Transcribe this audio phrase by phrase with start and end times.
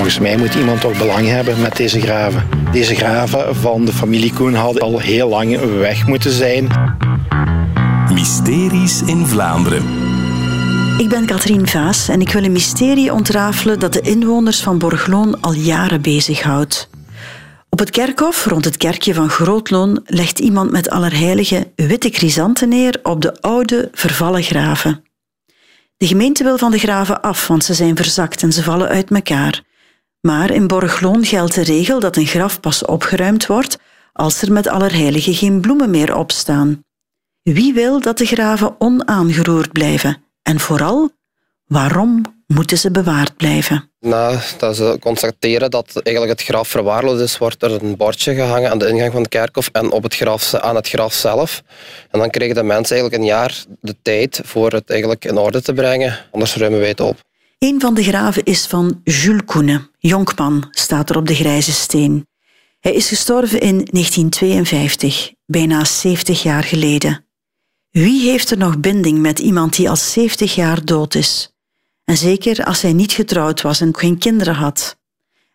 [0.00, 2.48] Volgens mij moet iemand toch belang hebben met deze graven.
[2.72, 6.68] Deze graven van de familie Koen hadden al heel lang weg moeten zijn.
[8.12, 9.82] Mysteries in Vlaanderen.
[10.98, 15.40] Ik ben Katrien Vaas en ik wil een mysterie ontrafelen dat de inwoners van Borgloon
[15.40, 16.90] al jaren bezighoudt.
[17.68, 23.00] Op het kerkhof rond het kerkje van Grootloon legt iemand met allerheilige witte chrysanten neer
[23.02, 25.04] op de oude, vervallen graven.
[25.96, 29.10] De gemeente wil van de graven af, want ze zijn verzakt en ze vallen uit
[29.10, 29.68] elkaar.
[30.20, 33.78] Maar in Borgloon geldt de regel dat een graf pas opgeruimd wordt
[34.12, 36.84] als er met allerheilige geen bloemen meer opstaan.
[37.42, 40.22] Wie wil dat de graven onaangeroerd blijven?
[40.42, 41.10] En vooral,
[41.66, 43.90] waarom moeten ze bewaard blijven?
[44.00, 48.78] Nadat ze constateren dat eigenlijk het graf verwaarloosd is, wordt er een bordje gehangen aan
[48.78, 51.62] de ingang van het kerkhof en op het graf, aan het graf zelf.
[52.10, 55.62] En dan kregen de mensen eigenlijk een jaar de tijd voor het eigenlijk in orde
[55.62, 57.16] te brengen, anders ruimen wij het op.
[57.60, 62.26] Een van de graven is van Jules Koenen, jonkman, staat er op de grijze steen.
[62.78, 67.24] Hij is gestorven in 1952, bijna 70 jaar geleden.
[67.90, 71.54] Wie heeft er nog binding met iemand die al 70 jaar dood is?
[72.04, 74.98] En zeker als hij niet getrouwd was en geen kinderen had.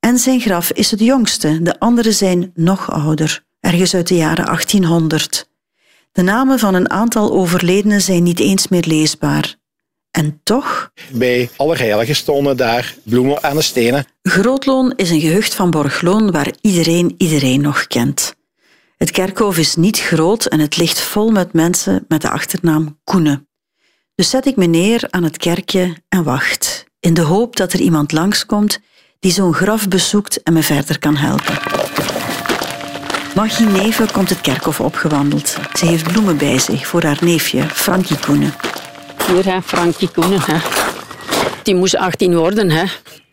[0.00, 4.44] En zijn graf is het jongste, de anderen zijn nog ouder, ergens uit de jaren
[4.44, 5.48] 1800.
[6.12, 9.56] De namen van een aantal overledenen zijn niet eens meer leesbaar.
[10.16, 10.90] En toch?
[11.12, 14.06] Bij Allerheiligen stonden daar bloemen aan de stenen.
[14.22, 18.34] Grootloon is een gehucht van Borgloon waar iedereen iedereen nog kent.
[18.96, 23.48] Het kerkhof is niet groot en het ligt vol met mensen met de achternaam Koenen.
[24.14, 27.80] Dus zet ik me neer aan het kerkje en wacht, in de hoop dat er
[27.80, 28.80] iemand langskomt
[29.20, 31.58] die zo'n graf bezoekt en me verder kan helpen.
[33.34, 35.56] Maggie Neven komt het kerkhof opgewandeld.
[35.74, 38.54] Ze heeft bloemen bij zich voor haar neefje, Frankie Koenen.
[39.26, 40.40] Hier, hè, Frankie Koenen.
[40.40, 40.56] Hè.
[41.62, 42.84] Die moest 18 worden, hè.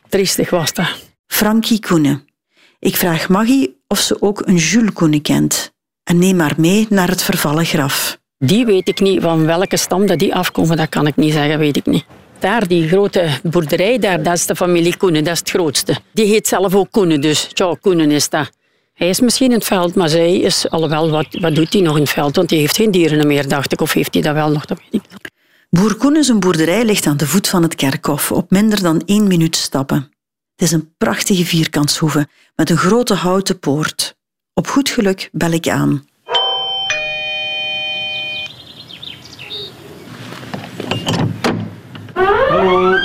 [0.09, 0.87] Triestig was dat.
[1.27, 2.25] Frankie Koenen.
[2.79, 5.73] Ik vraag Maggie of ze ook een Jules Koenen kent.
[6.03, 8.17] En neem haar mee naar het vervallen graf.
[8.37, 9.21] Die weet ik niet.
[9.21, 12.05] Van welke stam dat die afkomen, dat kan ik niet zeggen, weet ik niet.
[12.39, 15.97] Daar, die grote boerderij, daar, dat is de familie Koenen, dat is het grootste.
[16.13, 18.51] Die heet zelf ook Koenen, dus ja, Koenen is dat.
[18.93, 21.95] Hij is misschien in het veld, maar zij is, alhoewel, wat, wat doet hij nog
[21.95, 22.35] in het veld?
[22.35, 23.81] Want hij heeft geen dieren meer, dacht ik.
[23.81, 25.31] Of heeft hij dat wel nog, dat weet ik
[25.73, 25.81] niet.
[25.81, 29.27] Boer Koenen zijn boerderij ligt aan de voet van het kerkhof, op minder dan één
[29.27, 30.11] minuut stappen.
[30.55, 34.15] Het is een prachtige vierkantshoeve met een grote houten poort.
[34.53, 36.05] Op goed geluk bel ik aan.
[42.49, 42.95] Hallo.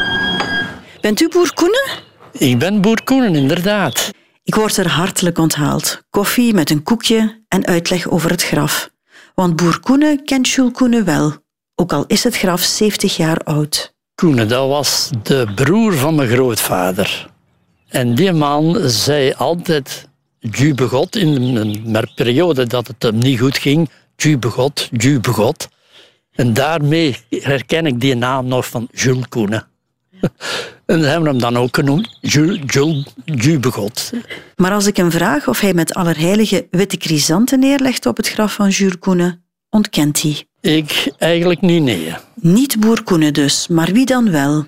[1.01, 1.89] Bent u boer Koenen?
[2.33, 4.11] Ik ben boer Koenen, inderdaad.
[4.43, 6.03] Ik word er hartelijk onthaald.
[6.11, 8.91] Koffie met een koekje en uitleg over het graf.
[9.35, 11.37] Want boer Koenen kent Jules Koenen wel,
[11.81, 13.95] ook al is het graf 70 jaar oud.
[14.15, 17.31] Koenen, dat was de broer van mijn grootvader.
[17.89, 20.09] En die man zei altijd
[20.41, 23.91] Dieu begot in een periode dat het hem niet goed ging.
[24.17, 25.69] Dieu begot, Dieu begot.
[26.33, 29.67] En daarmee herken ik die naam nog van Jules Koenen.
[30.87, 34.13] En hebben we hem dan ook genoemd, Jules, Jules Dieu begot.
[34.57, 38.55] Maar als ik hem vraag of hij met allerheilige witte chrysanten neerlegt op het graf
[38.55, 40.48] van Jules Koenen, ontkent hij.
[40.61, 42.15] Ik eigenlijk niet, nee.
[42.35, 44.67] Niet boer Koenen dus, maar wie dan wel?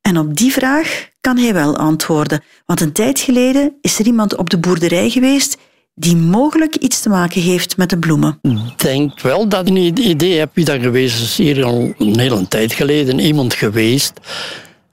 [0.00, 4.36] En op die vraag kan hij wel antwoorden, want een tijd geleden is er iemand
[4.36, 5.58] op de boerderij geweest
[5.94, 8.38] die mogelijk iets te maken heeft met de bloemen.
[8.42, 11.36] Ik denk wel dat ik een idee heb wie dat geweest is.
[11.36, 14.12] Hier al een hele tijd geleden iemand geweest.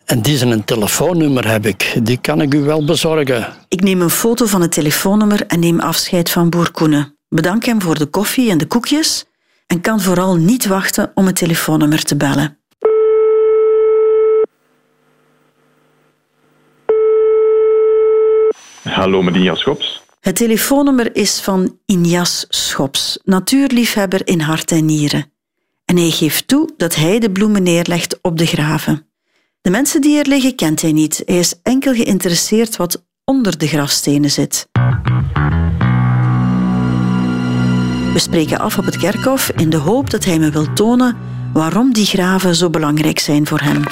[0.06, 2.00] En die zijn een telefoonnummer heb ik.
[2.04, 3.48] Die kan ik u wel bezorgen.
[3.68, 7.16] Ik neem een foto van het telefoonnummer en neem afscheid van boer Koenen.
[7.30, 9.26] Bedank hem voor de koffie en de koekjes
[9.70, 12.58] en kan vooral niet wachten om het telefoonnummer te bellen.
[18.84, 20.02] Hallo, met Injas Schops.
[20.20, 25.32] Het telefoonnummer is van Injas Schops, natuurliefhebber in hart en nieren.
[25.86, 29.08] En hij geeft toe dat hij de bloemen neerlegt op de graven.
[29.62, 31.22] De mensen die er liggen kent hij niet.
[31.26, 34.68] Hij is enkel geïnteresseerd wat onder de grafstenen zit.
[38.14, 41.18] We spreken af op het kerkhof in de hoop dat hij me wil tonen
[41.54, 43.84] waarom die graven zo belangrijk zijn voor hem.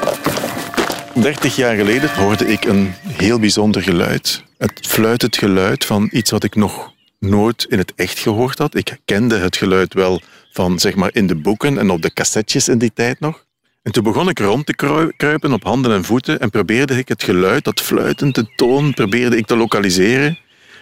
[1.22, 4.44] 30 jaar geleden hoorde ik een heel bijzonder geluid.
[4.58, 8.76] Het fluitend geluid van iets wat ik nog nooit in het echt gehoord had.
[8.76, 10.22] Ik kende het geluid wel
[10.52, 13.46] van zeg maar in de boeken en op de cassettes in die tijd nog.
[13.84, 14.76] En toen begon ik rond te
[15.18, 19.46] kruipen op handen en voeten en probeerde ik het geluid, dat fluitende toon, probeerde ik
[19.46, 20.40] te lokaliseren.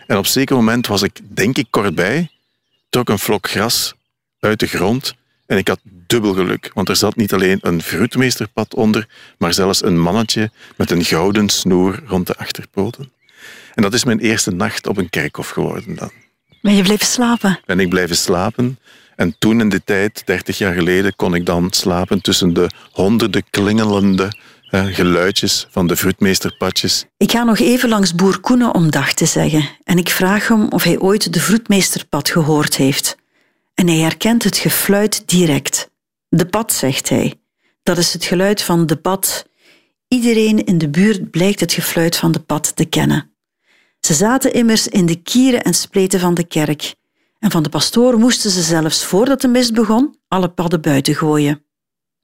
[0.07, 2.29] En op een zeker moment was ik, denk ik, kort bij,
[2.95, 3.93] trok een vlok gras
[4.39, 5.13] uit de grond
[5.45, 6.71] en ik had dubbel geluk.
[6.73, 9.07] Want er zat niet alleen een vroedmeesterpad onder,
[9.37, 13.11] maar zelfs een mannetje met een gouden snoer rond de achterpoten.
[13.73, 16.11] En dat is mijn eerste nacht op een kerkhof geworden dan.
[16.61, 17.59] Ben je blijven slapen?
[17.65, 18.79] Ben ik blijven slapen.
[19.15, 23.43] En toen in die tijd, 30 jaar geleden, kon ik dan slapen tussen de honderden
[23.49, 24.31] klingelende
[24.83, 27.05] geluidjes van de vroedmeesterpadjes.
[27.17, 29.69] Ik ga nog even langs boer Koenen om dag te zeggen.
[29.83, 33.17] En ik vraag hem of hij ooit de vroedmeesterpad gehoord heeft.
[33.73, 35.89] En hij herkent het gefluit direct.
[36.29, 37.33] De pad, zegt hij.
[37.83, 39.45] Dat is het geluid van de pad.
[40.07, 43.31] Iedereen in de buurt blijkt het gefluit van de pad te kennen.
[43.99, 46.95] Ze zaten immers in de kieren en spleten van de kerk.
[47.39, 51.64] En van de pastoor moesten ze zelfs voordat de mist begon alle padden buiten gooien.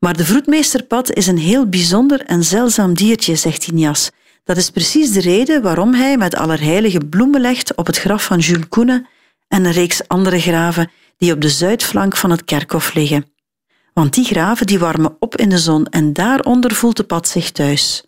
[0.03, 4.12] Maar de vroedmeesterpad is een heel bijzonder en zeldzaam diertje, zegt Ignas.
[4.44, 8.39] Dat is precies de reden waarom hij met allerheilige bloemen legt op het graf van
[8.39, 9.07] Jules Koenen
[9.48, 13.25] en een reeks andere graven die op de zuidflank van het kerkhof liggen.
[13.94, 17.51] Want die graven die warmen op in de zon en daaronder voelt de pad zich
[17.51, 18.03] thuis.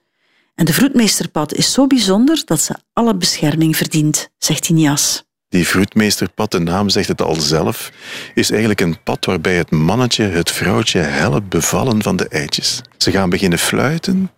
[0.56, 5.24] En de vroedmeesterpad is zo bijzonder dat ze alle bescherming verdient, zegt Inias.
[5.54, 7.92] Die vroedmeesterpad, de naam zegt het al zelf,
[8.34, 12.82] is eigenlijk een pad waarbij het mannetje het vrouwtje helpt bevallen van de eitjes.
[12.98, 14.32] Ze gaan beginnen fluiten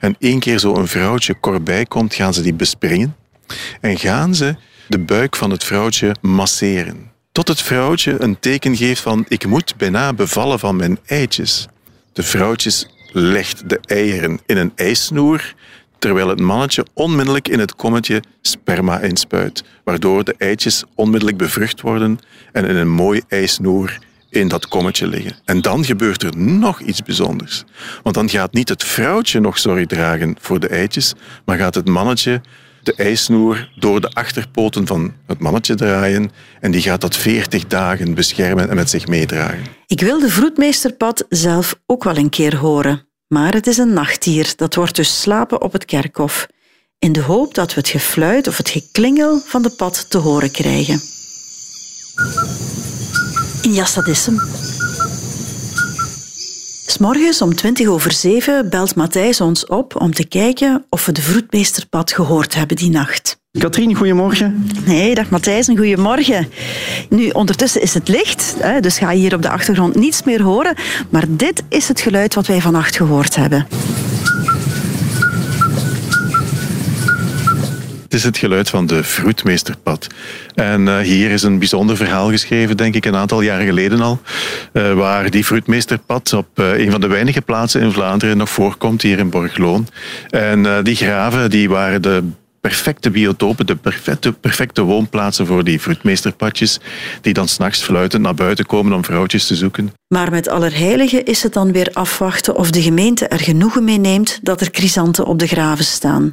[0.00, 3.16] en één keer zo een vrouwtje korbij komt, gaan ze die bespringen
[3.80, 4.56] en gaan ze
[4.88, 7.10] de buik van het vrouwtje masseren.
[7.32, 11.68] Tot het vrouwtje een teken geeft van ik moet bijna bevallen van mijn eitjes.
[12.12, 15.54] De vrouwtjes legt de eieren in een ijsnoer
[15.98, 22.18] terwijl het mannetje onmiddellijk in het kommetje sperma inspuit, waardoor de eitjes onmiddellijk bevrucht worden
[22.52, 23.98] en in een mooi ijsnoer
[24.30, 25.36] in dat kommetje liggen.
[25.44, 27.64] En dan gebeurt er nog iets bijzonders.
[28.02, 31.14] Want dan gaat niet het vrouwtje nog zorg dragen voor de eitjes,
[31.44, 32.40] maar gaat het mannetje
[32.82, 36.30] de ijsnoer door de achterpoten van het mannetje draaien
[36.60, 39.64] en die gaat dat 40 dagen beschermen en met zich meedragen.
[39.86, 43.07] Ik wil de vroedmeesterpad zelf ook wel een keer horen.
[43.28, 46.46] Maar het is een nachtdier, dat wordt dus slapen op het kerkhof,
[46.98, 50.50] in de hoop dat we het gefluit of het geklingel van de pad te horen
[50.50, 51.00] krijgen.
[53.62, 54.40] In Jassadissem.
[56.90, 61.22] S'morgens om 20 over 7 belt Matthijs ons op om te kijken of we de
[61.22, 63.40] vroedmeesterpad gehoord hebben die nacht.
[63.58, 64.66] Katrien, goedemorgen.
[64.84, 66.48] Nee, dag Matthijs, een goedemorgen.
[67.08, 70.74] Nu, ondertussen is het licht, dus ga je hier op de achtergrond niets meer horen.
[71.10, 73.66] Maar dit is het geluid wat wij vannacht gehoord hebben.
[78.18, 80.06] Is het geluid van de Vroedmeesterpad.
[80.54, 84.20] En uh, hier is een bijzonder verhaal geschreven, denk ik, een aantal jaren geleden al.
[84.72, 89.02] Uh, waar die Vroedmeesterpad op uh, een van de weinige plaatsen in Vlaanderen nog voorkomt,
[89.02, 89.88] hier in Borgloon.
[90.30, 92.22] En die graven die waren de
[92.60, 96.80] perfecte biotopen, de perfecte, perfecte woonplaatsen voor die vroedmeesterpadjes,
[97.20, 99.92] die dan s'nachts fluitend naar buiten komen om vrouwtjes te zoeken.
[100.08, 104.38] Maar met Allerheiligen is het dan weer afwachten of de gemeente er genoegen mee neemt
[104.42, 106.32] dat er chrysanten op de graven staan.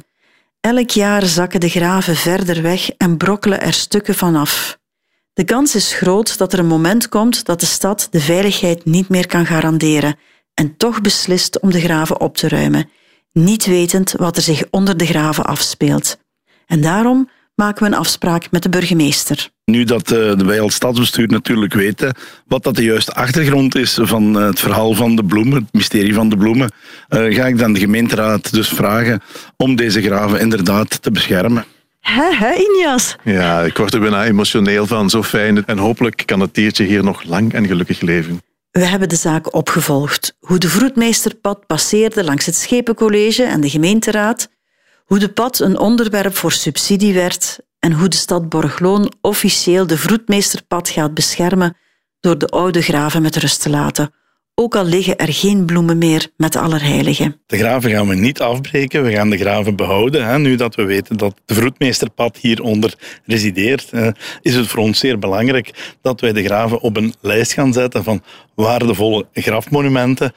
[0.66, 4.78] Elk jaar zakken de graven verder weg en brokkelen er stukken vanaf.
[5.32, 9.08] De kans is groot dat er een moment komt dat de stad de veiligheid niet
[9.08, 10.16] meer kan garanderen
[10.54, 12.90] en toch beslist om de graven op te ruimen,
[13.32, 16.18] niet wetend wat er zich onder de graven afspeelt.
[16.66, 19.50] En daarom maken we een afspraak met de burgemeester.
[19.64, 22.14] Nu dat uh, wij als stadsbestuur natuurlijk weten
[22.46, 26.14] wat dat de juiste achtergrond is van uh, het verhaal van de bloemen, het mysterie
[26.14, 26.70] van de bloemen,
[27.08, 29.20] uh, ga ik dan de gemeenteraad dus vragen
[29.56, 31.64] om deze graven inderdaad te beschermen.
[32.00, 33.16] Hè, hè, Injas?
[33.24, 35.10] Ja, ik word er bijna emotioneel van.
[35.10, 35.64] Zo fijn.
[35.64, 38.40] En hopelijk kan het diertje hier nog lang en gelukkig leven.
[38.70, 40.36] We hebben de zaak opgevolgd.
[40.40, 44.48] Hoe de vroedmeesterpad passeerde langs het Schepencollege en de gemeenteraad,
[45.06, 49.98] hoe de pad een onderwerp voor subsidie werd en hoe de stad Borgloon officieel de
[49.98, 51.76] vroedmeesterpad gaat beschermen
[52.20, 54.14] door de oude graven met rust te laten,
[54.54, 57.40] ook al liggen er geen bloemen meer met de Allerheiligen.
[57.46, 60.26] De graven gaan we niet afbreken, we gaan de graven behouden.
[60.26, 60.38] Hè.
[60.38, 62.94] Nu dat we weten dat de vroedmeesterpad hieronder
[63.24, 63.90] resideert,
[64.40, 68.04] is het voor ons zeer belangrijk dat wij de graven op een lijst gaan zetten
[68.04, 68.22] van
[68.54, 70.32] waardevolle grafmonumenten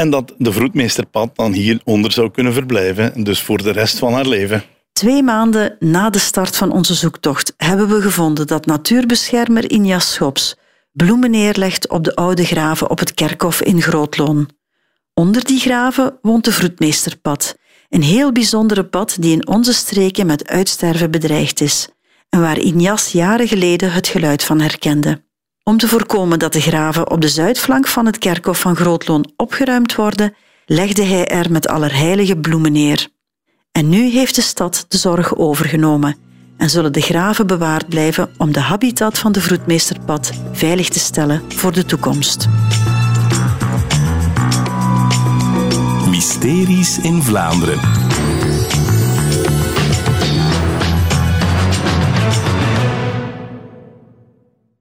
[0.00, 4.26] en dat de vroedmeesterpad dan hieronder zou kunnen verblijven, dus voor de rest van haar
[4.26, 4.62] leven.
[4.92, 10.56] Twee maanden na de start van onze zoektocht hebben we gevonden dat natuurbeschermer Inja Schops
[10.92, 14.48] bloemen neerlegt op de oude graven op het kerkhof in Grootloon.
[15.14, 17.56] Onder die graven woont de Vroedmeesterpad,
[17.88, 21.88] een heel bijzondere pad die in onze streken met uitsterven bedreigd is
[22.28, 25.26] en waar Injas jaren geleden het geluid van herkende.
[25.68, 29.94] Om te voorkomen dat de graven op de zuidflank van het kerkhof van Grootloon opgeruimd
[29.94, 30.34] worden,
[30.66, 33.08] legde hij er met allerheilige bloemen neer.
[33.72, 36.16] En nu heeft de stad de zorg overgenomen
[36.56, 41.42] en zullen de graven bewaard blijven om de habitat van de vroedmeesterpad veilig te stellen
[41.48, 42.48] voor de toekomst.
[46.10, 48.07] Mysteries in Vlaanderen.